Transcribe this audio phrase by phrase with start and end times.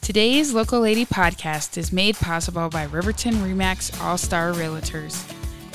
[0.00, 5.30] Today's Local Lady podcast is made possible by Riverton Remax All Star Realtors.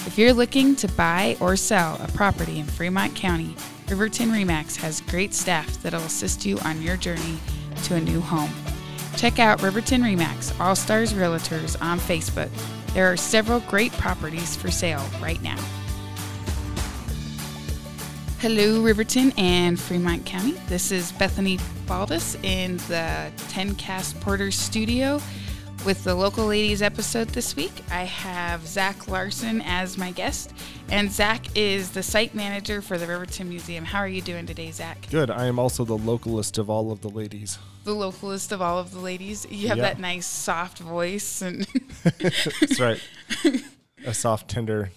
[0.07, 3.55] If you're looking to buy or sell a property in Fremont County,
[3.87, 7.37] Riverton Remax has great staff that'll assist you on your journey
[7.83, 8.49] to a new home.
[9.15, 12.49] Check out Riverton Remax All Stars Realtors on Facebook.
[12.93, 15.63] There are several great properties for sale right now.
[18.47, 20.51] Hello, Riverton and Fremont County.
[20.67, 21.57] This is Bethany
[21.87, 25.19] Baldes in the 10 Cast Porter studio
[25.83, 27.71] with the Local Ladies episode this week.
[27.89, 30.53] I have Zach Larsen as my guest,
[30.89, 33.83] and Zach is the site manager for the Riverton Museum.
[33.83, 35.07] How are you doing today, Zach?
[35.09, 35.31] Good.
[35.31, 37.57] I am also the localist of all of the ladies.
[37.83, 39.47] The localist of all of the ladies.
[39.49, 39.85] You have Yeah.
[39.85, 41.63] that nice soft voice and
[42.03, 43.01] That's right.
[44.05, 44.91] A soft, tender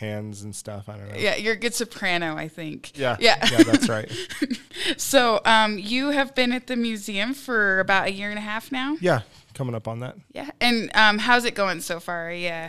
[0.00, 0.88] hands and stuff.
[0.88, 1.16] I don't know.
[1.16, 2.98] yeah, you're a good soprano, I think.
[2.98, 3.16] Yeah.
[3.20, 3.38] Yeah.
[3.50, 4.10] Yeah, that's right.
[4.96, 8.72] So, um, you have been at the museum for about a year and a half
[8.72, 8.96] now.
[9.00, 9.20] Yeah,
[9.52, 10.16] coming up on that.
[10.32, 10.50] Yeah.
[10.58, 12.32] And um, how's it going so far?
[12.32, 12.68] You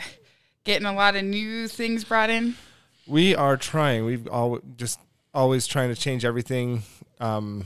[0.66, 2.56] getting a lot of new things brought in?
[3.08, 4.06] We are trying.
[4.06, 5.00] We've all just
[5.34, 6.84] always trying to change everything.
[7.22, 7.66] Um,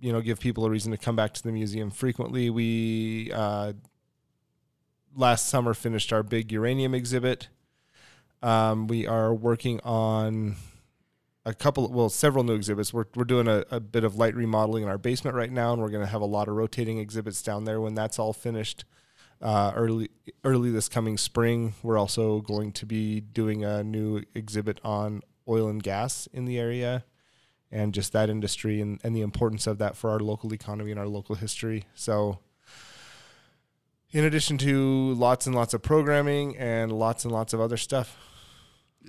[0.00, 2.48] you know, give people a reason to come back to the museum frequently.
[2.50, 3.74] We uh,
[5.14, 7.48] last summer finished our big uranium exhibit.
[8.44, 10.56] Um, we are working on
[11.46, 12.92] a couple, well, several new exhibits.
[12.92, 15.80] We're we're doing a, a bit of light remodeling in our basement right now, and
[15.80, 18.84] we're going to have a lot of rotating exhibits down there when that's all finished.
[19.40, 20.10] Uh, early
[20.44, 25.66] early this coming spring, we're also going to be doing a new exhibit on oil
[25.68, 27.02] and gas in the area,
[27.72, 31.00] and just that industry and, and the importance of that for our local economy and
[31.00, 31.86] our local history.
[31.94, 32.40] So,
[34.10, 38.18] in addition to lots and lots of programming and lots and lots of other stuff,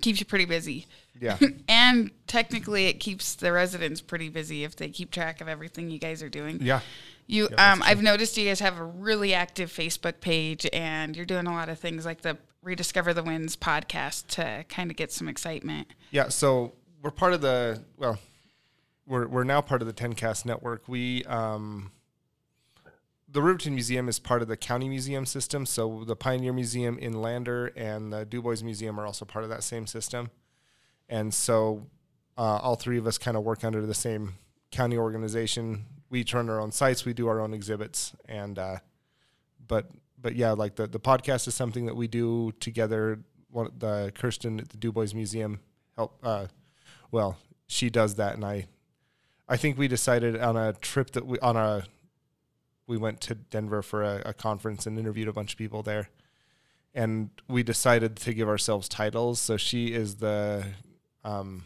[0.01, 0.87] Keeps you pretty busy.
[1.19, 1.37] yeah,
[1.69, 5.99] And technically, it keeps the residents pretty busy if they keep track of everything you
[5.99, 6.59] guys are doing.
[6.61, 6.81] yeah,
[7.27, 7.81] You, Yeah, um.
[7.83, 11.69] I've noticed you guys have a really active Facebook page, and you're doing a lot
[11.69, 15.87] of things like the Rediscover the Winds podcast to kind of get some excitement.
[16.11, 18.17] Yeah, so we're part of the well,
[19.07, 20.87] we're we're now part of the Tencast network.
[20.87, 21.91] We um,
[23.35, 25.65] the Riverton Museum is part of the county museum system.
[25.65, 29.61] So the Pioneer Museum in Lander and the Dubois Museum are also part of that
[29.61, 30.31] same system.
[31.09, 31.87] And so
[32.37, 34.35] uh, all three of us kind of work under the same
[34.71, 35.83] county organization.
[36.09, 37.03] We each run our own sites.
[37.03, 38.77] We do our own exhibits, and uh,
[39.67, 39.91] but
[40.21, 43.19] but yeah, like the the podcast is something that we do together.
[43.49, 45.59] One the Kirsten at the Dubois Museum
[45.97, 46.17] help.
[46.23, 46.47] Uh,
[47.11, 48.67] well, she does that, and I
[49.49, 51.83] I think we decided on a trip that we on a
[52.87, 56.09] we went to Denver for a, a conference and interviewed a bunch of people there,
[56.93, 59.39] and we decided to give ourselves titles.
[59.39, 60.65] So she is the
[61.23, 61.65] um,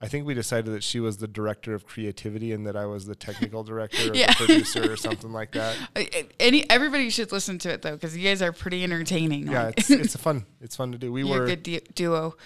[0.00, 3.06] I think we decided that she was the director of creativity and that I was
[3.06, 4.28] the technical director or Yeah.
[4.28, 5.76] the producer or something like that.
[6.40, 9.48] Any everybody should listen to it though, because you guys are pretty entertaining.
[9.48, 11.10] Yeah, Like, it's it's a fun it's fun to do.
[11.12, 12.36] We you're were a good du- duo.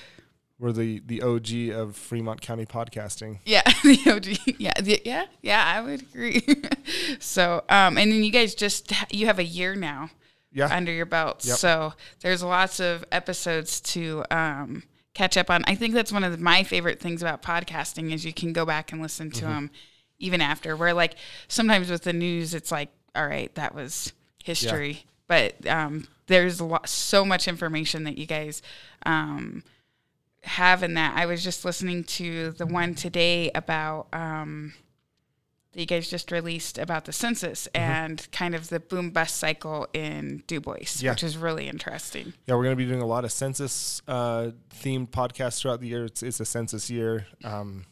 [0.62, 3.41] We're the the OG of Fremont County podcasting.
[3.45, 4.55] Yeah, the OG.
[4.61, 5.65] Yeah, the, yeah, yeah.
[5.67, 6.47] I would agree.
[7.19, 10.11] so, um, and then you guys just you have a year now
[10.53, 11.45] Yeah, under your belt.
[11.45, 11.56] Yep.
[11.59, 14.84] So there's lots of episodes to um,
[15.15, 15.65] catch up on.
[15.67, 18.93] I think that's one of my favorite things about podcasting is you can go back
[18.93, 19.41] and listen Mm-hmm.
[19.41, 19.71] to them
[20.21, 20.77] even after.
[20.77, 21.17] Where like
[21.49, 24.12] sometimes with the news, it's like, all right, that was
[24.44, 28.62] history, but um, there's a lot, so much information that you guys.
[29.05, 29.65] Um,
[30.44, 31.16] have in that.
[31.16, 34.72] I was just listening to the one today about um,
[35.72, 39.86] that you guys just released about the census and kind of the boom bust cycle
[39.92, 41.12] in Dubois, Yeah.
[41.12, 42.32] which is really interesting.
[42.47, 44.50] Yeah, we're going to be doing a lot of census uh,
[44.82, 46.04] themed podcasts throughout the year.
[46.04, 47.26] It's, it's a census year.
[47.44, 47.86] Um,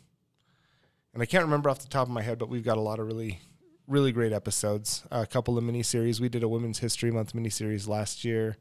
[1.15, 2.99] and I can't remember off the top of my head, but we've got a lot
[3.01, 3.41] of really,
[3.87, 5.03] really great episodes.
[5.11, 6.21] a couple of mini series.
[6.21, 8.57] We did a Women's History Month mini series last year.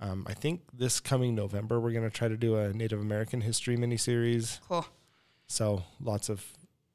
[0.00, 3.42] Um, I think this coming November, we're going to try to do a Native American
[3.42, 4.58] history miniseries.
[4.68, 4.86] Cool.
[5.46, 6.44] So lots of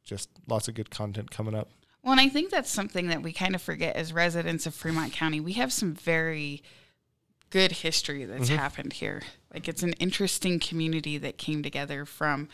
[0.04, 1.70] just lots of good content coming up.
[2.04, 5.12] Well, and I think that's something that we kind of forget as residents of Fremont
[5.14, 5.40] County.
[5.40, 6.62] We have some very
[7.50, 8.58] good history that's Mm-hmm.
[8.58, 9.22] happened here.
[9.54, 12.48] Like it's an interesting community that came together from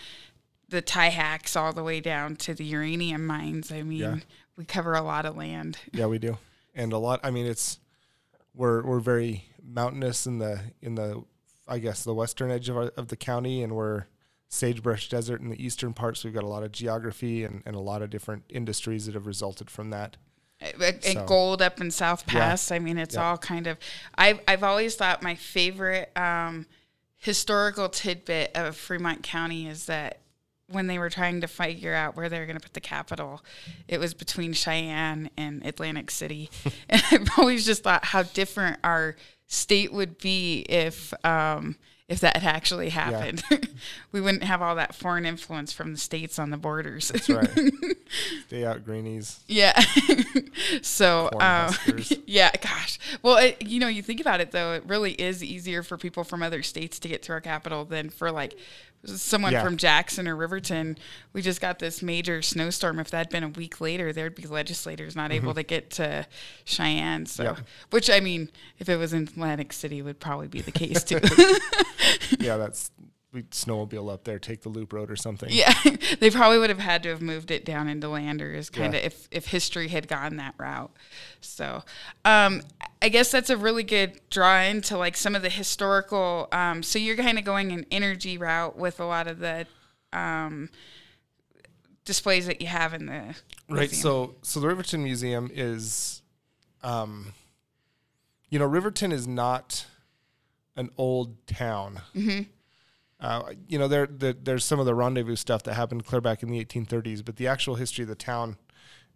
[0.69, 3.71] the tie hacks all the way down to the uranium mines.
[3.71, 4.17] I mean, Yeah.
[4.55, 5.77] we cover a lot of land.
[5.93, 6.37] Yeah, we do,
[6.75, 7.19] and a lot.
[7.23, 7.79] I mean, it's
[8.55, 11.23] we're we're very mountainous in the in the
[11.67, 14.05] I guess the western edge of our, of the county, and we're
[14.49, 16.17] sagebrush desert in the eastern part.
[16.17, 19.15] So we've got a lot of geography and, and a lot of different industries that
[19.15, 20.17] have resulted from that.
[20.59, 22.33] and So- gold up in South Yeah.
[22.33, 22.71] Pass.
[22.71, 23.29] I mean, it's Yeah.
[23.29, 23.77] all kind of.
[24.15, 26.65] I've I've always thought my favorite um,
[27.17, 30.19] historical tidbit of Fremont County is that
[30.67, 33.41] when they were trying to figure out where they were going to put the capital,
[33.87, 36.49] it was between Cheyenne and Atlantic City.
[36.89, 39.15] and I've always just thought how different our
[39.51, 41.75] state would be if um,
[42.07, 43.43] if that had actually happened.
[43.51, 43.57] Yeah.
[44.11, 47.09] we wouldn't have all that foreign influence from the states on the borders.
[47.09, 47.49] That's right.
[48.47, 49.41] Stay out, greenies.
[49.47, 49.79] Yeah.
[50.81, 51.73] so, um,
[52.25, 52.97] yeah, gosh.
[53.21, 56.23] Well, it, you know, you think about it though, it really is easier for people
[56.23, 58.57] from other states to get to our capital than for like
[59.05, 59.63] someone yeah.
[59.63, 60.97] from Jackson or Riverton,
[61.33, 62.99] we just got this major snowstorm.
[62.99, 65.43] If that had been a week later, there'd be legislators not mm-hmm.
[65.43, 66.27] able to get to
[66.65, 67.25] Cheyenne.
[67.25, 67.55] So, yeah.
[67.89, 68.49] which I mean,
[68.79, 71.19] if it was in Atlantic City, would probably be the case too.
[72.39, 72.91] yeah, that's
[73.33, 75.49] we snowmobile up there, take the loop road or something.
[75.51, 75.73] Yeah,
[76.19, 79.07] they probably would have had to have moved it down into Landers, kind of yeah.
[79.07, 80.91] if if history had gone that route.
[81.39, 81.83] So,
[82.25, 82.61] um,
[83.01, 86.49] I guess that's a really good draw into like some of the historical.
[86.51, 89.65] Um, so you're kind of going an energy route with a lot of the
[90.11, 90.69] um,
[92.03, 93.35] displays that you have in the
[93.69, 93.89] right.
[93.89, 94.01] Museum.
[94.01, 96.21] So so the Riverton Museum is,
[96.83, 97.33] um,
[98.49, 99.85] you know, Riverton is not
[100.75, 102.01] an old town.
[102.13, 102.41] Mm-hmm
[103.21, 106.41] uh, you know, there, the, there's some of the rendezvous stuff that happened clear back
[106.41, 108.57] in the 1830s, but the actual history of the town,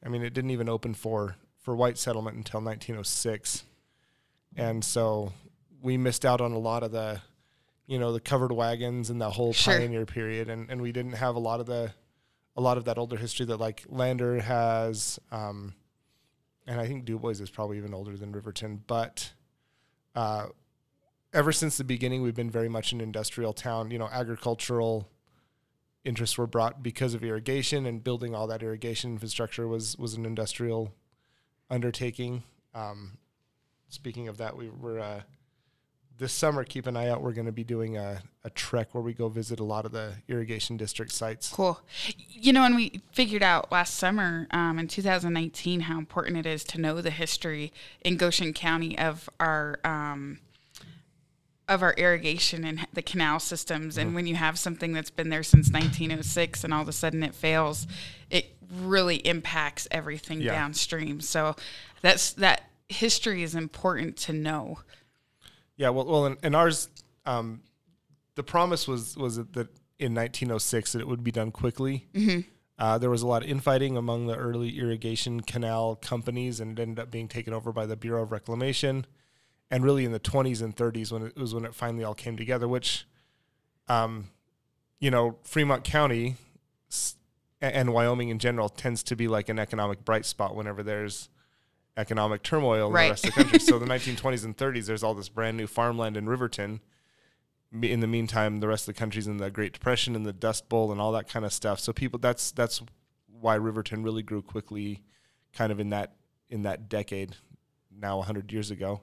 [0.06, 3.63] I mean, it didn't even open for for white settlement until 1906,
[4.56, 5.34] and so
[5.81, 7.19] we missed out on a lot of the,
[7.88, 9.75] you know, the covered wagons and the whole sure.
[9.75, 11.92] pioneer period, and, and we didn't have a lot of the,
[12.56, 15.74] a lot of that older history that like Lander has, um,
[16.68, 19.31] and I think Dubois is probably even older than Riverton, but.
[20.13, 20.46] Uh,
[21.36, 23.92] ever since the beginning, we've been very much an industrial town.
[23.92, 25.08] You know, agricultural
[26.04, 30.26] interests were brought because of irrigation, and building all that irrigation infrastructure was was an
[30.26, 30.94] industrial
[31.70, 32.44] undertaking.
[32.74, 33.18] Um,
[33.90, 35.22] speaking of that, we were uh,
[36.18, 36.64] this summer.
[36.64, 37.22] Keep an eye out.
[37.22, 39.92] We're going to be doing a, a trek where we go visit a lot of
[39.92, 41.50] the irrigation district sites.
[41.50, 41.82] Cool.
[42.30, 46.64] You know, and we figured out last summer um, in 2019 how important it is
[46.66, 47.74] to know the history
[48.06, 50.40] in Goshen County of our um,
[51.67, 53.95] of our irrigation and the canal systems.
[53.95, 54.07] Mm-hmm.
[54.07, 57.23] And when you have something that's been there since 1906 and all of a sudden
[57.23, 57.88] it fails,
[58.29, 60.51] it really impacts everything yeah.
[60.51, 61.21] downstream.
[61.21, 61.56] So
[62.01, 64.79] that's that history is important to know.
[65.77, 66.89] Yeah, well, well, and, and ours,
[67.25, 67.62] um,
[68.35, 72.06] the promise was was that in 1906 that it would be done quickly.
[72.13, 72.41] Mm-hmm.
[72.77, 76.81] Uh, there was a lot of infighting among the early irrigation canal companies, and it
[76.81, 79.06] ended up being taken over by the Bureau of Reclamation
[79.75, 82.38] and really in the 20s and 30s when it was when it finally all came
[82.38, 83.06] together which
[83.89, 84.30] um,
[85.01, 86.38] you know fremont county
[87.60, 91.27] and wyoming in general tends to be like an economic bright spot whenever there's
[91.98, 93.60] economic turmoil in the rest of the country.
[93.60, 96.80] So the 1920s and 30s there's all this brand new farmland in riverton.
[97.81, 100.69] In the meantime the rest of the country's in the great depression and the dust
[100.69, 101.81] bowl and all that kind of stuff.
[101.81, 102.81] So people that's that's
[103.27, 105.04] why riverton really grew quickly
[105.54, 106.16] kind of in that
[106.50, 107.36] in that decade
[107.92, 109.01] now 100 years ago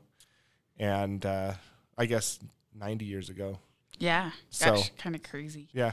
[0.78, 1.52] and uh,
[1.96, 2.38] I guess
[2.78, 3.58] 90 years ago.
[3.98, 5.69] Yeah, so, kind of crazy.
[5.72, 5.92] Yeah,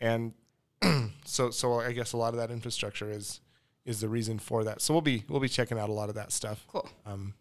[0.00, 0.32] and
[1.24, 3.40] so so I guess a lot of that infrastructure is
[3.84, 4.82] is the reason for that.
[4.82, 6.66] So we'll be we'll be checking out a lot of that stuff.
[6.68, 6.88] Cool.
[7.06, 7.34] Um,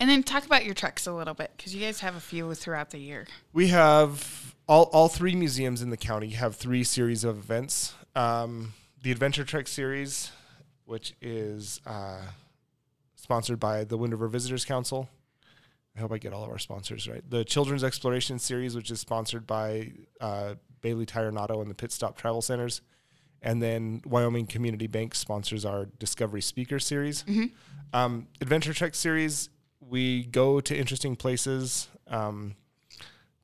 [0.00, 2.52] and then talk about your treks a little bit because you guys have a few
[2.54, 3.26] throughout the year.
[3.52, 7.94] We have all all three museums in the county have three series of events.
[8.16, 10.32] Um, the Adventure Trek series,
[10.84, 12.22] which is uh,
[13.14, 15.08] sponsored by the Wind River Visitors Council.
[15.98, 17.28] I hope I get all of our sponsors right.
[17.28, 19.90] The Children's Exploration Series, which is sponsored by
[20.20, 22.82] uh, Bailey Auto and the Pit Stop Travel Centers.
[23.42, 27.24] And then Wyoming Community Bank sponsors our Discovery Speaker Series.
[27.24, 27.46] Mm-hmm.
[27.92, 29.50] Um, Adventure Trek Series,
[29.80, 31.88] we go to interesting places.
[32.06, 32.54] Um,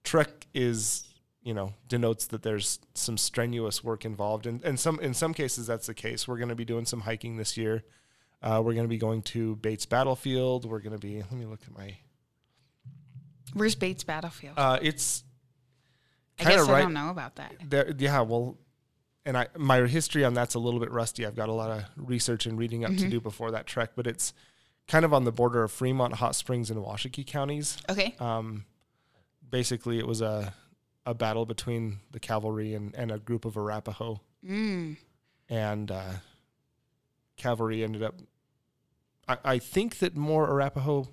[0.04, 1.08] trek is,
[1.42, 4.46] you know, denotes that there's some strenuous work involved.
[4.46, 6.28] And, and some in some cases, that's the case.
[6.28, 7.82] We're going to be doing some hiking this year.
[8.40, 10.66] Uh, we're going to be going to Bates Battlefield.
[10.66, 11.96] We're going to be, let me look at my
[13.54, 14.54] Where's Bates Battlefield?
[14.56, 15.24] Uh, it's.
[16.38, 17.52] I guess right I don't know about that.
[17.64, 18.58] There, yeah, well,
[19.24, 21.24] and I my history on that's a little bit rusty.
[21.24, 23.04] I've got a lot of research and reading up mm-hmm.
[23.04, 24.34] to do before that trek, but it's
[24.88, 27.78] kind of on the border of Fremont, Hot Springs, and Washakie counties.
[27.88, 28.14] Okay.
[28.18, 28.64] Um,
[29.48, 30.52] basically, it was a
[31.06, 34.20] a battle between the cavalry and, and a group of Arapaho.
[34.46, 34.96] Mm.
[35.48, 36.12] And uh,
[37.36, 38.14] cavalry ended up.
[39.28, 41.08] I, I think that more Arapaho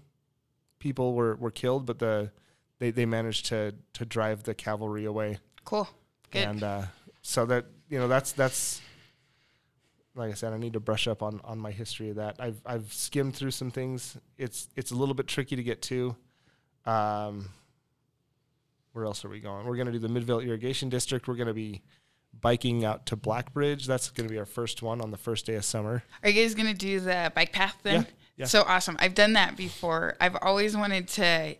[0.81, 2.31] people were, were killed, but the
[2.79, 5.37] they, they managed to to drive the cavalry away.
[5.63, 5.87] Cool.
[6.31, 6.47] Good.
[6.47, 6.81] And uh,
[7.21, 8.81] so that you know that's that's
[10.15, 12.35] like I said, I need to brush up on, on my history of that.
[12.39, 14.17] I've I've skimmed through some things.
[14.37, 16.15] It's it's a little bit tricky to get to.
[16.85, 17.49] Um,
[18.91, 19.65] where else are we going?
[19.65, 21.27] We're going to do the Midvale Irrigation District.
[21.27, 21.81] We're going to be
[22.41, 23.87] biking out to Blackbridge.
[23.87, 26.03] That's going to be our first one on the first day of summer.
[26.23, 28.01] Are you guys gonna do the bike path then?
[28.01, 28.45] Yeah, yeah.
[28.45, 28.97] So awesome!
[28.99, 30.15] I've done that before.
[30.19, 31.55] I've always wanted to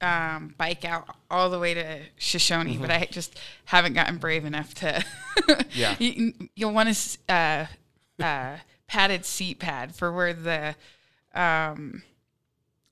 [0.00, 4.74] um, bike out all the way to Shoshone, but I just haven't gotten brave enough
[4.74, 5.04] to.
[5.70, 5.94] Yeah.
[6.00, 7.66] you, you'll want a uh,
[8.22, 8.56] uh,
[8.88, 10.74] padded seat pad for where the
[11.34, 12.02] um,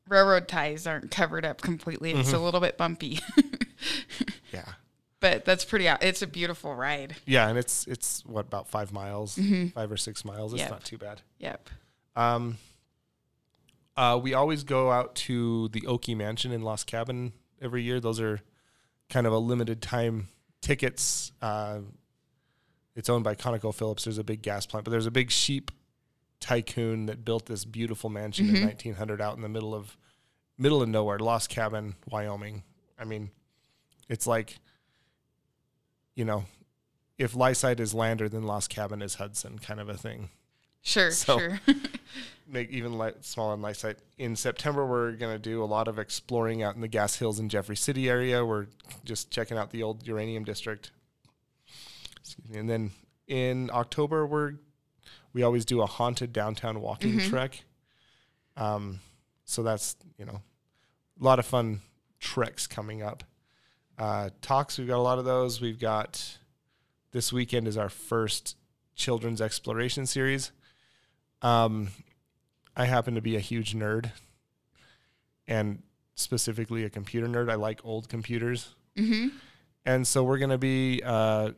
[0.08, 2.12] railroad ties aren't covered up completely.
[2.12, 3.18] It's a little bit bumpy,
[4.52, 4.64] Yeah.
[5.20, 5.86] but that's pretty.
[5.86, 7.16] It's a beautiful ride.
[7.26, 9.38] Yeah, and it's it's what about five miles,
[9.74, 10.52] five or six miles.
[10.52, 10.70] It's Yep.
[10.70, 11.22] not too bad.
[11.38, 11.68] Yep.
[12.14, 12.58] Um,
[13.96, 18.00] uh, we always go out to the Okie Mansion in Lost Cabin every year.
[18.00, 18.40] Those are
[19.08, 20.28] kind of a limited time
[20.60, 21.32] tickets.
[21.40, 21.80] Uh,
[22.96, 24.04] it's owned by ConocoPhillips.
[24.04, 25.70] There's a big gas plant, but there's a big sheep
[26.40, 29.96] tycoon that built this beautiful mansion in 1900 out in the middle of
[30.58, 32.62] middle of nowhere, Lost Cabin, Wyoming.
[32.98, 33.30] I mean,
[34.08, 34.58] it's like,
[36.14, 36.44] you know,
[37.18, 40.30] if Lysite is Lander, then Lost Cabin is Hudson, kind of a thing
[40.82, 41.10] Sure.
[41.12, 41.60] So- sure.
[42.48, 43.96] make even light, small on Lysite.
[44.18, 47.38] In September, we're going to do a lot of exploring out in the Gas Hills
[47.38, 48.44] and Jeffrey City area.
[48.44, 48.66] We're
[49.04, 50.90] just checking out the old uranium district.
[52.54, 52.90] And then
[53.26, 54.54] in October, we're
[55.32, 57.64] we always do a haunted downtown walking trek.
[58.56, 59.00] Um,
[59.44, 60.40] so that's you know
[61.20, 61.80] a lot of fun
[62.20, 63.24] treks coming up.
[63.98, 65.60] Uh, talks, we've got a lot of those.
[65.60, 66.38] We've got
[67.12, 68.56] this weekend is our first
[68.96, 70.50] children's exploration series.
[71.42, 71.88] Um,
[72.76, 74.10] I happen to be a huge nerd,
[75.46, 75.82] and
[76.14, 77.50] specifically a computer nerd.
[77.50, 79.28] I like old computers, hmm
[79.86, 81.50] and so we're going to be uh,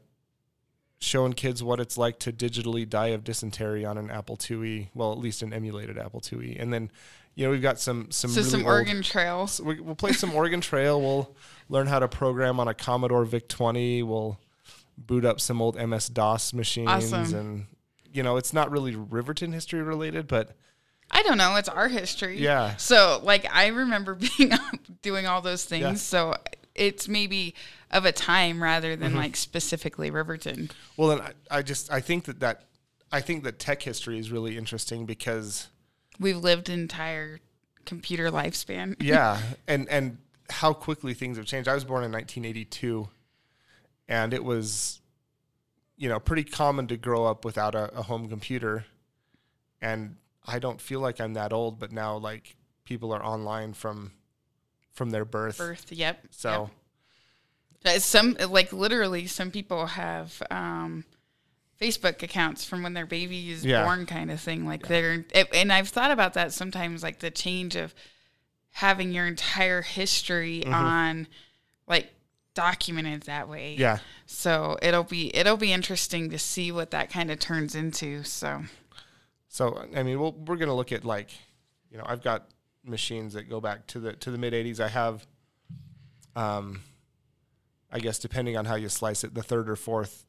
[0.98, 4.88] showing kids what it's like to digitally die of dysentery on an Apple IIe.
[4.94, 6.90] Well, at least an emulated Apple IIe, and then
[7.36, 9.46] you know we've got some some So really some old- Oregon Trail.
[9.46, 11.00] so we, we'll play some Oregon Trail.
[11.00, 11.34] We'll
[11.68, 14.02] learn how to program on a Commodore VIC 20.
[14.02, 14.38] We'll
[14.98, 17.34] boot up some old MS DOS machines, Awesome.
[17.34, 17.66] and
[18.12, 20.56] you know it's not really Riverton history related, but
[21.10, 21.56] I don't know.
[21.56, 22.38] It's our history.
[22.38, 22.76] Yeah.
[22.76, 24.60] So like I remember being up
[25.02, 25.82] doing all those things.
[25.82, 25.94] Yeah.
[25.94, 26.34] So
[26.74, 27.54] it's maybe
[27.90, 29.18] of a time rather than Mm-hmm.
[29.20, 30.70] like specifically Riverton.
[30.96, 32.64] well, then I, I just I think that that
[33.12, 35.68] I think that tech history is really interesting because
[36.18, 37.40] We've lived an entire
[37.84, 38.96] computer lifespan.
[39.00, 40.18] yeah, and and
[40.50, 41.68] how quickly things have changed.
[41.68, 43.08] I was born in 1982,
[44.08, 45.00] and it was,
[45.96, 48.86] you know, pretty common to grow up without a, a home computer,
[49.80, 54.12] and I don't feel like I'm that old, but now like people are online from
[54.92, 55.58] from their birth.
[55.58, 55.86] Birth.
[55.90, 56.26] Yep.
[56.30, 56.70] So
[57.84, 58.00] yep.
[58.00, 61.04] Some like literally some people have um,
[61.80, 63.84] Facebook accounts from when their baby is Yeah.
[63.84, 64.66] born, kind of thing.
[64.66, 65.24] Like they're
[65.54, 67.94] and I've thought about that sometimes, like the change of
[68.72, 70.74] having your entire history Mm-hmm.
[70.74, 71.26] on
[71.86, 72.12] like
[72.54, 73.76] documented that way.
[73.78, 78.24] yeah, So it'll be it'll be interesting to see what that kind of turns into.
[78.24, 78.62] So
[79.56, 81.30] So I mean, we'll, we're going to look at like,
[81.90, 82.48] you know, I've got
[82.84, 84.80] machines that go back to the to the mid '80s.
[84.80, 85.26] I have,
[86.36, 86.82] um,
[87.90, 90.26] I guess depending on how you slice it, the third or fourth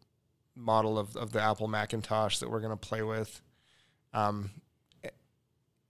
[0.55, 3.41] model of of the Apple Macintosh that we're going to play with.
[4.13, 4.51] Um,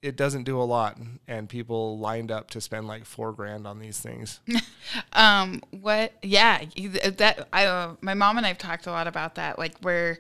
[0.01, 3.77] it- doesn't do a lot, and people lined up to spend like four grand on
[3.77, 4.39] these things.
[5.13, 6.63] um what yeah
[7.17, 10.17] that I uh, my mom and I've talked a lot about that like where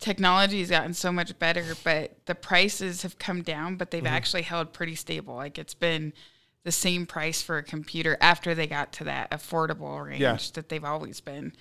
[0.00, 4.42] technology has gotten so much better but the prices have come down but they've actually
[4.42, 6.12] held pretty stable like it's been
[6.64, 10.36] the same price for a computer after they got to that affordable range Yeah.
[10.54, 11.52] that they've always been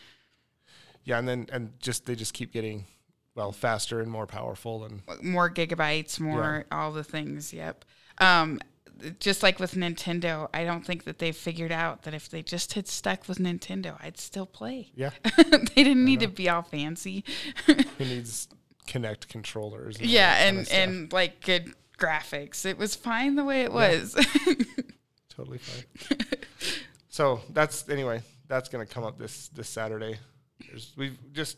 [1.03, 2.85] Yeah, and then and just they just keep getting
[3.33, 7.53] well faster and more powerful and more gigabytes, more all the things.
[7.53, 7.85] Yep.
[8.17, 8.59] Um,
[9.19, 12.73] just like with Nintendo, I don't think that they've figured out that if they just
[12.73, 14.91] had stuck with Nintendo, I'd still play.
[14.95, 17.23] yeah, they didn't need to be all fancy.
[17.65, 18.47] who needs
[18.87, 19.97] Kinect controllers?
[19.97, 22.65] and yeah, that kinda and and like good graphics.
[22.65, 24.15] It was fine the way it was.
[25.29, 26.17] totally fine.
[27.09, 28.21] so that's anyway.
[28.47, 30.19] That's gonna come up this this Saturday.
[30.69, 31.57] There's, we've just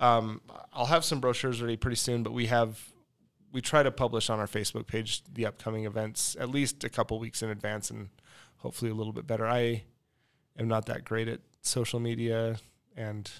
[0.00, 0.40] um,
[0.72, 2.80] I'll have some brochures ready pretty soon, but we have
[3.52, 7.18] we try to publish on our Facebook page the upcoming events at least a couple
[7.18, 8.08] weeks in advance, and
[8.58, 9.46] hopefully a little bit better.
[9.46, 9.84] I
[10.58, 12.58] am not that great at social media,
[12.96, 13.30] and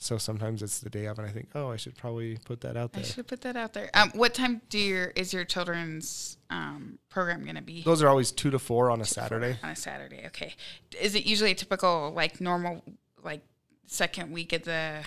[0.00, 2.76] so sometimes it's the day of, and I think, oh, I should probably put that
[2.76, 3.02] out there.
[3.02, 3.90] I should put that out there.
[3.94, 7.82] Um, what time do your is your children's um, program going to be?
[7.82, 9.58] Those are always two to four on a Saturday.
[9.62, 10.24] on a Saturday.
[10.26, 10.54] Okay.
[11.00, 12.84] Is it usually a typical like normal
[13.24, 13.42] like
[13.86, 15.00] second week of the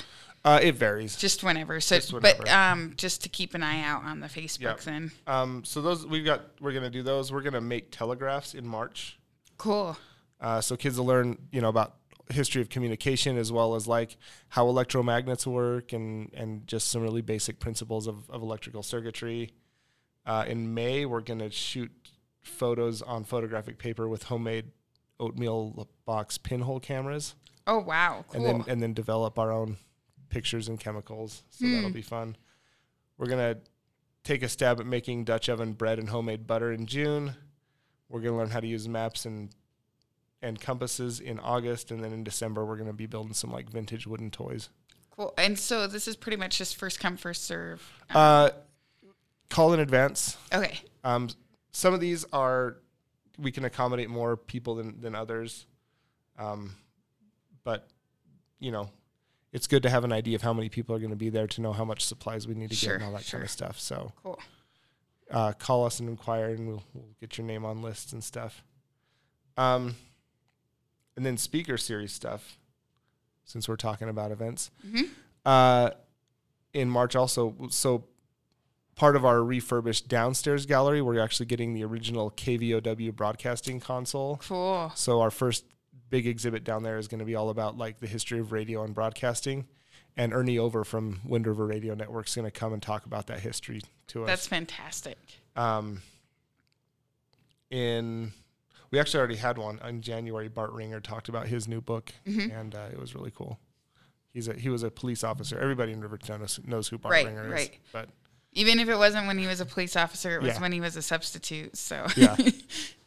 [0.43, 1.15] Uh, it varies.
[1.15, 1.79] just whenever?
[1.79, 4.79] So, Just but um, just to keep an eye out on the Facebook Yep.
[4.81, 5.11] then.
[5.27, 7.31] Um, so those we've got, we're gonna do those.
[7.31, 9.19] We're gonna make telegraphs in March,
[9.57, 9.95] Cool.
[10.39, 11.95] uh, so kids will learn, you know, about
[12.31, 14.17] history of communication as well as like
[14.49, 19.51] how electromagnets work and and just some really basic principles of, of electrical circuitry.
[20.25, 21.91] Uh, in May, we're going to shoot
[22.41, 24.71] photos on photographic paper with homemade
[25.19, 27.35] oatmeal box pinhole cameras.
[27.67, 28.37] Oh wow, cool.
[28.37, 29.77] And then and then develop our own
[30.31, 31.43] pictures and chemicals.
[31.51, 31.73] So Hmm.
[31.75, 32.35] that'll be fun.
[33.17, 33.57] We're gonna
[34.23, 37.35] take a stab at making Dutch oven bread and homemade butter in June.
[38.09, 39.53] We're gonna learn how to use maps and
[40.43, 44.07] and compasses in August, and then in December we're gonna be building some like vintage
[44.07, 44.69] wooden toys.
[45.11, 45.33] cool.
[45.37, 47.87] And so this is pretty much just first come first serve.
[48.09, 48.49] Uh,
[49.49, 50.37] call in advance.
[50.51, 50.79] okay.
[51.03, 51.29] Um,
[51.71, 52.77] some of these are
[53.37, 55.67] we can accommodate more people than than others,
[56.39, 56.75] um,
[57.63, 57.87] but
[58.59, 58.89] you know,
[59.51, 61.47] it's good to have an idea of how many people are going to be there
[61.47, 63.39] to know how much supplies we need to Sure, get and all that sure.
[63.39, 63.79] kind of stuff.
[63.79, 64.39] So Cool.
[65.29, 68.63] uh, call us and inquire, and we'll, we'll get your name on lists and stuff.
[69.57, 69.95] Um,
[71.17, 72.57] and then speaker series stuff,
[73.43, 74.71] since we're talking about events.
[74.87, 75.09] Mhm.
[75.45, 75.91] Uh,
[76.73, 78.05] in March, also, so
[78.95, 84.37] part of our refurbished downstairs gallery, we're actually getting the original KVOW broadcasting console.
[84.37, 84.91] Cool.
[84.95, 85.65] So our first
[86.09, 88.83] big exhibit down there is going to be all about like the history of radio
[88.83, 89.67] and broadcasting.
[90.17, 93.27] And Ernie Over from Wind River Radio Network is going to come and talk about
[93.27, 95.17] that history to us That's fantastic.
[95.55, 96.01] um,
[97.69, 98.33] in
[98.91, 100.49] we actually already had one in January.
[100.49, 102.51] Bart Ringer talked about his new book, Mhm.
[102.59, 103.57] and uh, it was really cool.
[104.33, 105.57] He's a he was a police officer.
[105.57, 107.51] Everybody in Riverton knows, knows who Bart Right, Ringer is.
[107.53, 107.79] right.
[107.93, 108.09] But
[108.53, 110.61] Even if it wasn't when he was a police officer, it was Yeah.
[110.61, 111.77] when he was a substitute.
[111.77, 112.35] So yeah,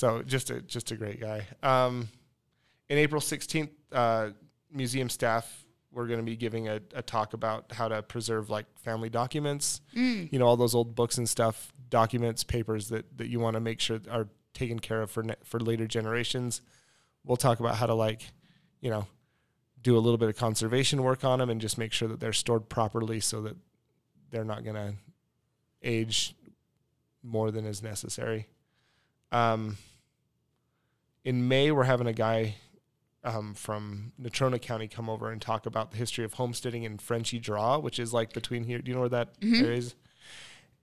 [0.00, 1.46] so just a just a great guy.
[1.62, 2.08] Um,
[2.88, 4.30] in April sixteenth, uh,
[4.72, 8.64] museum staff we're going to be giving a, a talk about how to preserve like
[8.78, 9.80] family documents.
[9.94, 13.54] Mm, you know all those old books and stuff, documents, papers that that you want
[13.54, 16.62] to make sure are taken care of for ne- for later generations.
[17.22, 18.22] We'll talk about how to like,
[18.80, 19.06] you know,
[19.82, 22.32] do a little bit of conservation work on them and just make sure that they're
[22.32, 23.56] stored properly so that
[24.30, 24.94] they're not going to
[25.82, 26.34] age
[27.22, 28.46] more than is necessary.
[29.30, 29.76] Um,
[31.24, 32.56] in May, we're having a guy
[33.22, 37.38] um, from Natrona County come over and talk about the history of homesteading in Frenchy
[37.38, 38.78] Draw, which is like between here.
[38.78, 39.62] Do you know where that Mhm.
[39.62, 39.94] area is?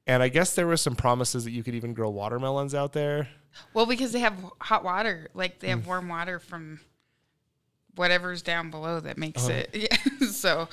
[0.05, 3.27] And I guess there were some promises that you could even grow watermelons out there.
[3.73, 5.85] well, because they have hot water, like they have Mm.
[5.87, 6.79] warm water from
[7.95, 9.51] whatever's down below that makes Oh.
[9.51, 9.69] it.
[9.73, 10.27] Yeah.
[10.29, 10.69] so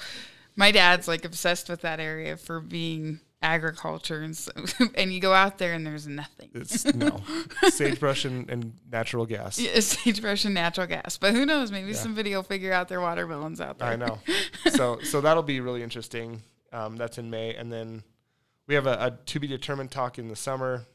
[0.55, 4.51] my dad's like obsessed with that area for being agriculture, and so,
[4.97, 6.51] and you go out there and there's nothing.
[6.55, 7.21] It's no
[7.69, 9.59] sagebrush and, and natural gas.
[9.61, 11.71] Yeah, sagebrush and natural gas, but who knows?
[11.71, 11.95] Maybe Yeah.
[11.97, 13.89] somebody will figure out their watermelons out there.
[13.89, 14.19] I know.
[14.71, 16.43] so so that'll be really interesting.
[16.73, 18.03] Um, that's in May, and then
[18.67, 20.87] we have a, a to be determined talk in the summer,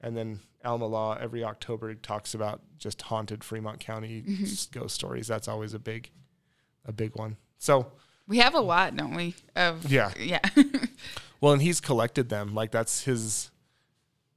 [0.00, 4.78] and then Alma Law every October talks about just haunted Fremont County Mm-hmm.
[4.80, 5.26] ghost stories.
[5.28, 6.10] That's always a big,
[6.84, 7.36] a big one.
[7.58, 7.92] So
[8.26, 9.34] We have a lot, don't we?
[9.54, 10.10] Of Yeah.
[10.18, 10.40] yeah.
[11.40, 12.54] Well, and he's collected them.
[12.54, 13.50] Like that's his,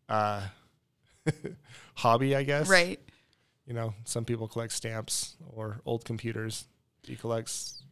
[0.10, 0.42] uh,
[1.96, 2.68] hobby, I guess.
[2.70, 3.00] right.
[3.66, 6.66] You know, some people collect stamps or old computers.
[7.04, 7.84] He collects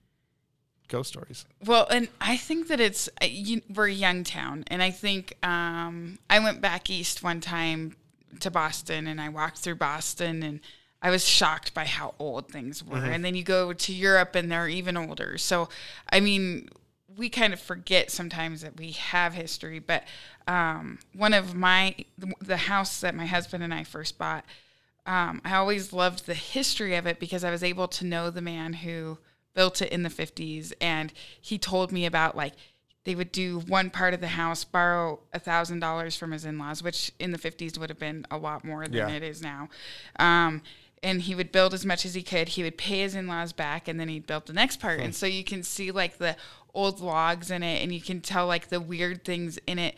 [0.90, 1.46] ghost stories.
[1.64, 5.34] Well, and I think that it's uh, you, we're a young town, and I think
[5.44, 7.96] um, I went back east one time
[8.42, 10.60] to Boston, and I walked through Boston, and
[11.02, 12.98] I was shocked by how old things were.
[12.98, 15.38] And then you go to Europe, and they're even older.
[15.38, 15.70] So,
[16.12, 16.70] I mean,
[17.18, 19.80] we kind of forget sometimes that we have history.
[19.80, 20.04] But
[20.48, 21.96] um, one of my
[22.42, 24.46] the house that my husband and I first bought
[25.06, 28.42] um, I always loved the history of it because I was able to know the
[28.42, 29.18] man who
[29.56, 30.72] built it in the 50s.
[30.80, 32.54] And he told me about like
[33.06, 36.84] they would do one part of the house, borrow a thousand dollars from his in-laws,
[36.84, 39.10] which in the 50s would have been a lot more than Yeah.
[39.10, 39.70] it is now.
[40.20, 40.62] Um,
[41.04, 42.50] and he would build as much as he could.
[42.50, 45.00] He would pay his in-laws back, and then he'd build the next part.
[45.00, 46.36] And so you can see like the
[46.74, 49.96] old logs in it, and you can tell like the weird things in it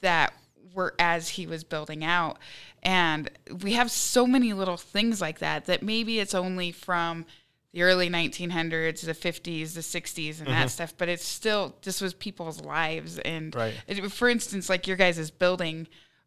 [0.00, 0.32] that
[0.74, 2.38] were as he was building out.
[2.82, 3.30] And
[3.62, 7.26] we have so many little things like that that maybe it's only from
[7.72, 12.14] the early 1900s, the 50s, the 60s, and that stuff, but it's still, this was
[12.14, 13.18] people's lives.
[13.18, 13.74] And Right.
[13.86, 15.86] it, for instance, like your guys' building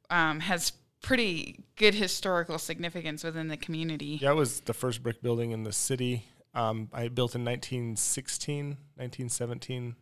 [0.09, 4.19] um, has pretty good historical significance within the community.
[4.21, 6.25] Yeah, it was the first brick building in the city.
[6.53, 9.95] Um, I built in 1916, 1917,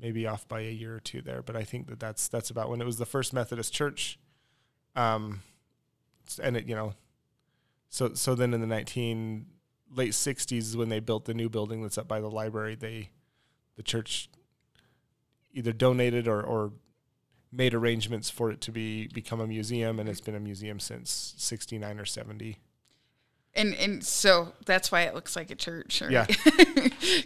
[0.00, 2.68] maybe off by a year or two there, but I think that that's that's about
[2.68, 4.18] when it was the first Methodist church.
[4.94, 5.40] Um,
[6.42, 6.94] and it, you know,
[7.88, 9.46] so so then in the 19
[9.94, 12.74] late 60s is when they built the new building that's up by the library.
[12.74, 13.10] They
[13.76, 14.28] the church
[15.52, 16.72] either donated or or
[17.52, 21.34] made arrangements for it to be become a museum and it's been a museum since
[21.38, 22.58] 69 or 70.
[23.54, 26.10] and and so that's why it looks like a church, right?
[26.10, 26.26] Yeah.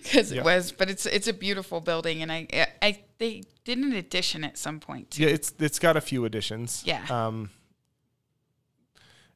[0.02, 0.40] because Yeah.
[0.40, 0.70] it was.
[0.72, 2.46] But it's it's a beautiful building, and I
[2.80, 5.10] I they did an addition at some point.
[5.12, 5.24] Too.
[5.24, 6.82] Yeah, it's it's got a few additions.
[6.86, 7.04] Yeah.
[7.10, 7.50] Um,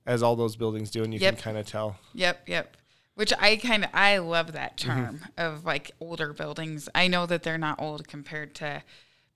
[0.07, 1.35] as all those buildings do, and you Yep.
[1.37, 1.97] can kind of tell.
[2.13, 2.77] Yep, yep.
[3.15, 4.89] Which I kind of I love that Mm-hmm.
[4.89, 6.89] charm of like older buildings.
[6.95, 8.83] I know that they're not old compared to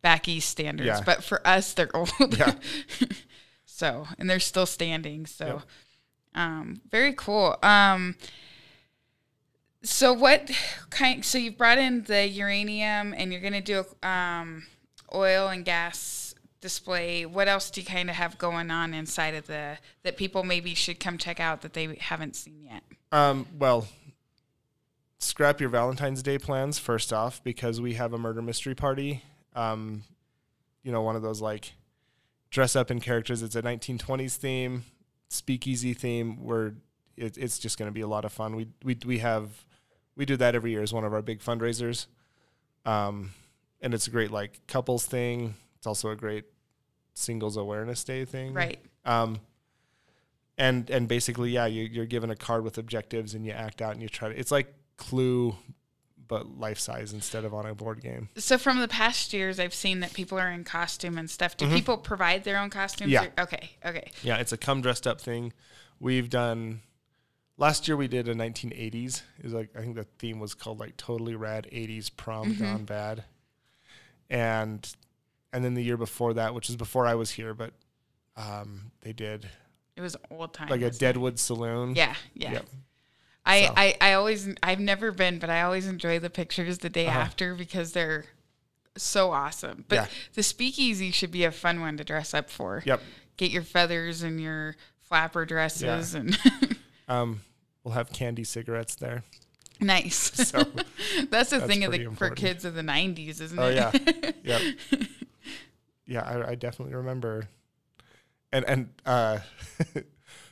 [0.02, 1.02] back east standards, Yeah.
[1.04, 2.10] but for us they're old.
[2.36, 2.54] Yeah.
[3.64, 5.26] so and they're still standing.
[5.26, 5.62] So Yep.
[6.34, 7.56] um, very cool.
[7.62, 8.16] Um,
[9.82, 10.50] so what
[10.90, 11.24] kind?
[11.24, 14.66] So you've brought in the uranium, and you're gonna do a um,
[15.14, 17.24] oil and gas display.
[17.24, 20.74] What else do you kind of have going on inside of the that people maybe
[20.74, 22.82] should come check out that they haven't seen yet?
[23.12, 23.86] Um, well,
[25.18, 29.22] scrap your Valentine's Day plans first off because we have a murder mystery party.
[29.58, 30.04] Um,
[30.82, 31.72] you know, one of those like
[32.50, 33.42] dress up in characters.
[33.42, 34.84] It's a 1920s theme,
[35.28, 36.42] speakeasy theme.
[36.44, 36.74] Where
[37.16, 38.56] it, it's just going to be a lot of fun.
[38.56, 39.50] We we we have
[40.16, 42.06] we do that every year as one of our big fundraisers.
[42.84, 43.32] Um,
[43.80, 45.54] and it's a great like couples thing.
[45.76, 46.44] It's also a great
[47.14, 48.54] singles awareness day thing.
[48.54, 48.78] Right.
[49.04, 49.40] Um,
[50.56, 53.92] and and basically, yeah, you, you're given a card with objectives, and you act out,
[53.92, 54.38] and you try to.
[54.38, 55.54] It's like Clue,
[56.28, 58.28] but life size instead of on a board game.
[58.36, 61.56] So from the past years, I've seen that people are in costume and stuff.
[61.56, 63.10] Do people provide their own costumes?
[63.12, 63.24] Mm-hmm.
[63.24, 63.30] Yeah.
[63.38, 63.70] or- Okay.
[63.84, 64.10] Okay.
[64.22, 65.52] Yeah, it's a come dressed up thing.
[65.98, 66.82] We've done.
[67.56, 69.22] Last year we did a 1980s.
[69.38, 72.84] It was like I think the theme was called like totally rad 80s prom gone
[72.84, 73.24] bad,
[74.30, 74.94] and
[75.52, 77.72] and then the year before that, which is before I was here, but
[78.36, 79.48] um, they did
[79.96, 80.68] It was old time.
[80.68, 81.04] like a wasn't it?
[81.06, 81.94] Deadwood Saloon.
[81.96, 82.14] Yeah.
[82.34, 82.52] Yeah.
[82.52, 82.66] Yep.
[83.48, 83.72] I, So.
[83.76, 87.18] I, I always I've never been, but I always enjoy the pictures the day Uh-huh.
[87.18, 88.26] after because they're
[88.96, 89.84] so awesome.
[89.88, 90.06] But Yeah.
[90.34, 92.82] the speakeasy should be a fun one to dress up for.
[92.86, 93.00] Yep.
[93.36, 96.38] Get your feathers and your flapper dresses and
[97.08, 97.40] Um,
[97.84, 99.22] we'll have candy cigarettes there.
[99.80, 100.30] nice.
[100.48, 100.58] So
[101.30, 103.78] that's the that's thing of the for kids of the '90s, isn't Oh it?
[103.78, 104.62] Oh yeah, yep,
[106.06, 106.22] yeah.
[106.22, 107.48] I, I definitely remember,
[108.52, 109.38] and and uh,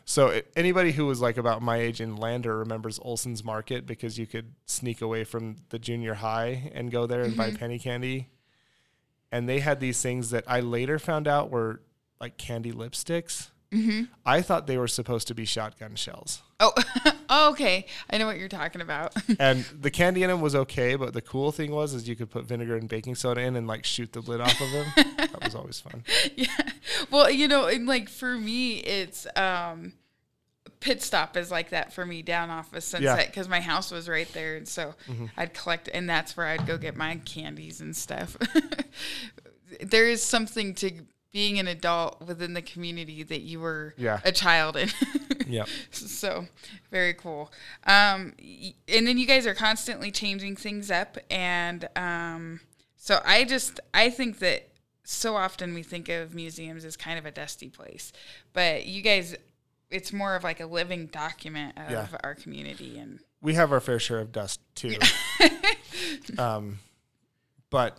[0.09, 4.27] so anybody who was like about my age in Lander remembers Olson's Market because you
[4.27, 8.29] could sneak away from the junior high and go there and buy penny candy,
[9.33, 11.83] and they had these things that I later found out were
[12.21, 13.51] like candy lipsticks.
[13.73, 14.05] Mm-hmm.
[14.25, 16.41] I thought they were supposed to be shotgun shells.
[16.61, 16.73] Oh,
[17.29, 17.87] oh, okay.
[18.11, 19.15] I know what you're talking about.
[19.39, 22.31] and the candy in them was okay, but the cool thing was is you could
[22.31, 24.87] put vinegar and baking soda in and like shoot the lid off of them.
[25.17, 26.05] that was always fun.
[26.37, 26.47] yeah.
[27.11, 29.93] Well, you know, and like for me, it's um,
[30.81, 34.09] pit stop is like that for me down off of Sunset because my house was
[34.09, 35.27] right there, and so Mm-hmm.
[35.37, 38.37] I'd collect, and that's where I'd go get my candies and stuff.
[39.81, 40.93] there is something to
[41.37, 44.21] being an adult within the community that you were Yeah.
[44.25, 44.89] a child in.
[45.47, 45.67] yeah.
[45.91, 46.47] so
[46.91, 47.53] very cool
[47.87, 48.33] um
[48.89, 52.61] and then you guys are constantly changing things up and um
[52.97, 54.71] so i just i think that
[55.05, 58.13] so often we think of museums as kind of a dusty place
[58.55, 59.37] but you guys
[59.91, 62.07] it's more of like a living document of Yeah.
[62.25, 64.97] our community and We have our fair share of dust too.
[66.39, 66.79] um,
[67.71, 67.99] but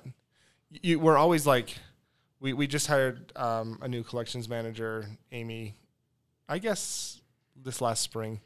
[0.81, 1.75] you, we're always like,
[2.39, 5.75] we, we just hired um, a new collections manager, Amy,
[6.47, 7.21] I guess
[7.55, 8.41] this last spring.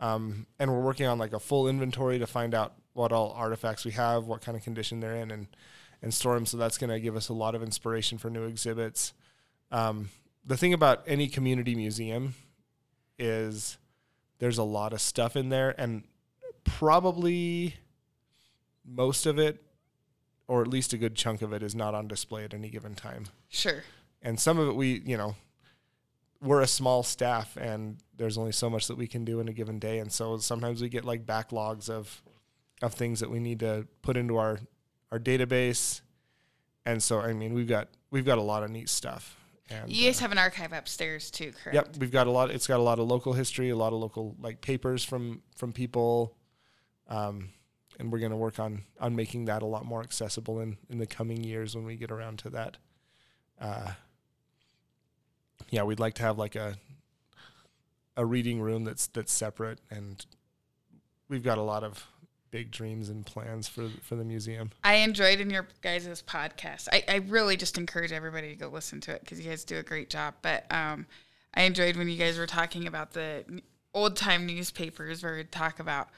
[0.00, 3.84] Um, and we're working on like a full inventory to find out what all artifacts
[3.84, 5.46] we have, what kind of condition they're in, and
[6.02, 6.46] and store them.
[6.46, 9.12] So that's going to give us a lot of inspiration for new exhibits.
[9.70, 10.10] Um,
[10.44, 12.34] the thing about any community museum
[13.18, 13.78] is
[14.38, 16.04] there's a lot of stuff in there, and
[16.64, 17.76] probably
[18.84, 19.62] most of it,
[20.48, 22.94] or at least a good chunk of it, is not on display at any given
[22.94, 23.26] time.
[23.48, 23.82] Sure.
[24.22, 25.36] And some of it we you know
[26.40, 29.52] we're a small staff and there's only so much that we can do in a
[29.52, 29.98] given day.
[29.98, 32.22] And so sometimes we get like backlogs of
[32.82, 34.58] of things that we need to put into our
[35.10, 36.00] our database.
[36.84, 39.36] And so i mean we've got we've got a lot of neat stuff.
[39.68, 41.74] And you guys uh, have an archive upstairs too correct?
[41.74, 43.98] Yep we've got a lot it's got a lot of local history a lot of
[43.98, 46.36] local like papers from from people.
[47.08, 47.50] Um
[47.98, 50.98] and we're going to work on on making that a lot more accessible in in
[50.98, 52.76] the coming years when we get around to that
[53.60, 53.92] uh
[55.70, 56.76] yeah we'd like to have like a
[58.16, 60.26] a reading room that's that's separate and
[61.28, 62.06] we've got a lot of
[62.50, 66.88] big dreams and plans for for the museum I enjoyed in your guys' podcast.
[66.92, 69.78] I, I really just encourage everybody to go listen to it because you guys do
[69.78, 70.34] a great job.
[70.42, 71.06] But um,
[71.52, 73.44] I enjoyed when you guys were talking about the
[73.92, 76.08] old time newspapers where we'd talk about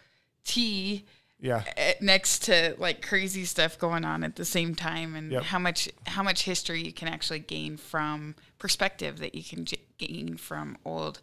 [0.44, 1.06] tea
[1.40, 5.42] yeah eh, next to like crazy stuff going on at the same time and Yep.
[5.44, 9.78] how much how much history you can actually gain from perspective that you can j-
[9.98, 11.20] gain from old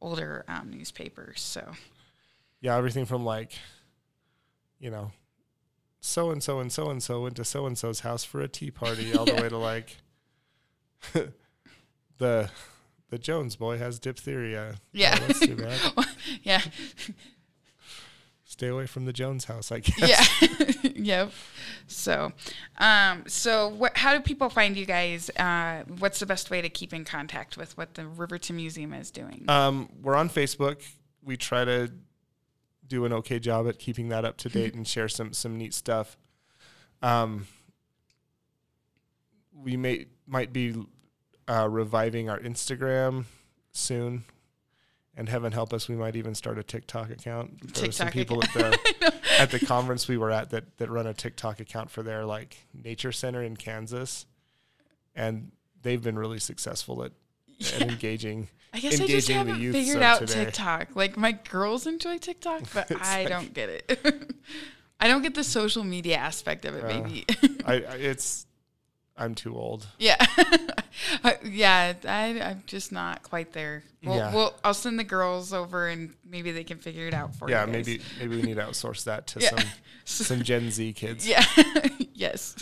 [0.00, 1.40] older um, newspapers.
[1.40, 1.72] So
[2.60, 3.52] Yeah, everything from like,
[4.78, 5.10] you know,
[6.00, 8.46] so and so and so and so went to so and so's house for a
[8.48, 9.96] tea party, all the way to like
[12.18, 12.50] the
[13.10, 14.76] the Jones boy has diphtheria.
[14.92, 15.16] Yeah.
[15.20, 15.80] Oh, that's too bad.
[16.42, 16.60] yeah,
[18.58, 20.42] Stay away from the Jones house, I guess.
[20.42, 21.32] yeah, yep.
[21.86, 22.32] So,
[22.78, 23.96] um, so what?
[23.96, 25.30] How do people find you guys?
[25.36, 29.12] Uh, what's the best way to keep in contact with what the Riverton Museum is
[29.12, 29.44] doing?
[29.46, 30.82] Um, we're on Facebook.
[31.22, 31.92] We try to
[32.84, 35.72] do an okay job at keeping that up to date and share some some neat
[35.72, 36.16] stuff.
[37.00, 37.46] Um,
[39.54, 40.74] we may might be
[41.46, 43.26] uh, reviving our Instagram
[43.70, 44.24] soon,
[45.18, 47.74] and heaven help us, we might even start a TikTok account.
[47.74, 51.12] There some people at the at the conference we were at that that run a
[51.12, 54.26] TikTok account for their like nature center in Kansas,
[55.16, 55.50] and
[55.82, 57.10] they've been really successful at,
[57.74, 58.48] at engaging.
[58.72, 60.44] I guess I just haven't figured out today.
[60.44, 60.94] TikTok.
[60.94, 64.32] Like my girls enjoy TikTok, but I like- don't get it.
[65.00, 66.84] I don't get the social media aspect of it.
[66.84, 67.24] Uh, maybe.
[67.64, 68.46] I, I it's
[69.18, 69.86] I'm too old.
[69.98, 70.16] yeah,
[71.44, 71.92] yeah.
[72.06, 73.82] I, I'm just not quite there.
[74.04, 74.34] Well, Yeah.
[74.34, 77.66] well, I'll send the girls over and maybe they can figure it out for Yeah,
[77.66, 77.72] you.
[77.72, 77.86] guys.
[77.86, 79.50] maybe maybe we need to outsource that to Yeah.
[79.50, 79.64] some
[80.04, 81.26] some Gen Z kids.
[81.28, 81.44] Yeah.
[82.14, 82.56] yes.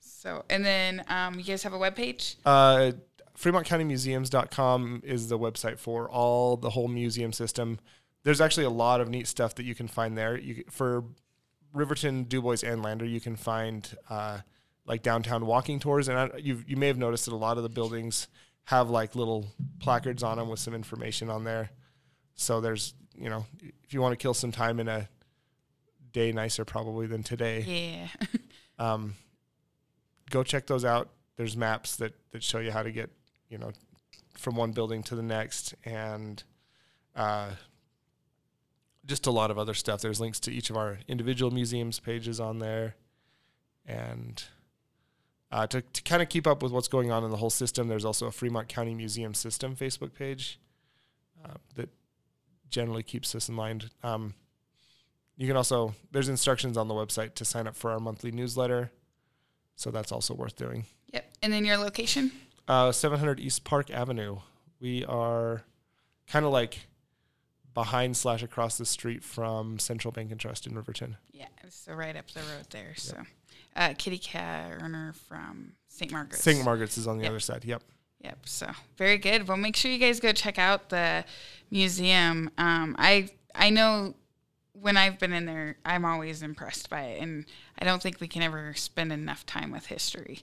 [0.00, 2.36] So, and then um, you guys have a webpage?
[2.46, 2.92] Uh,
[3.38, 7.78] FremontCountyMuseums.com is the website for all the whole museum system.
[8.22, 10.38] There's actually a lot of neat stuff that you can find there.
[10.38, 11.04] You for
[11.74, 14.38] Riverton, Dubois, and Lander, you can find uh,
[14.86, 17.62] like downtown walking tours, and I, you you may have noticed that a lot of
[17.62, 18.28] the buildings
[18.64, 19.46] have like little
[19.78, 21.70] placards on them with some information on there.
[22.34, 23.46] So there's you know
[23.84, 25.08] if you want to kill some time in a
[26.12, 28.28] day nicer probably than today, Yeah.
[28.78, 29.14] um,
[30.30, 31.08] go check those out.
[31.36, 33.10] There's maps that, that show you how to get,
[33.48, 33.72] you know,
[34.38, 36.40] from one building to the next and
[37.16, 37.50] uh,
[39.06, 40.00] just a lot of other stuff.
[40.00, 42.94] There's links to each of our individual museums pages on there.
[43.84, 44.42] And
[45.54, 47.86] uh, to, to kind of keep up with what's going on in the whole system,
[47.86, 50.58] there's also a Fremont County Museum System Facebook page
[51.44, 51.88] uh, that
[52.70, 53.82] generally keeps us in line.
[54.02, 54.34] Um,
[55.36, 58.90] you can also, there's instructions on the website to sign up for our monthly newsletter.
[59.76, 60.86] So that's also worth doing.
[61.12, 61.30] yep.
[61.40, 62.32] And then your location?
[62.66, 64.38] Uh, 700 East Park Avenue.
[64.80, 65.62] We are
[66.26, 66.80] kind of like
[67.74, 71.16] behind slash across the street from Central Bank and Trust in Riverton.
[71.30, 71.46] Yeah.
[71.70, 72.94] So right up the road there.
[72.96, 73.18] So
[73.76, 76.10] uh, Kitty Carner from St.
[76.12, 76.42] Margaret's.
[76.42, 76.64] St.
[76.64, 77.30] Margaret's is on the Yep.
[77.30, 77.64] other side.
[77.64, 77.82] Yep.
[78.22, 78.38] Yep.
[78.46, 79.46] So very good.
[79.48, 81.24] Well, make sure you guys go check out the
[81.70, 82.50] museum.
[82.58, 84.14] Um, I I know
[84.72, 87.44] when I've been in there, I'm always impressed by it, and
[87.78, 90.40] I don't think we can ever spend enough time with history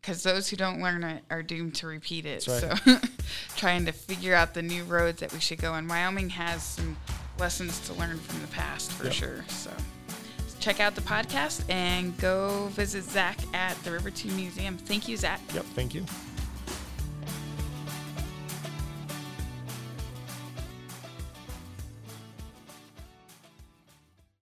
[0.00, 2.44] because those who don't learn it are doomed to repeat it.
[2.46, 2.98] That's So
[3.56, 5.86] trying to figure out the new roads that we should go in.
[5.88, 6.96] Wyoming has some
[7.38, 9.12] lessons to learn from the past for Yep.
[9.12, 9.44] sure.
[9.48, 9.72] So.
[10.68, 14.76] Check out the podcast and go visit Zach at the Riverton Museum.
[14.76, 15.40] Thank you, Zach.
[15.54, 15.64] Yep.
[15.74, 16.04] Thank you.